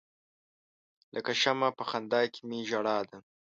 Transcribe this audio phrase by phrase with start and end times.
[1.15, 3.17] لکه شمع په خندا کې می ژړا ده.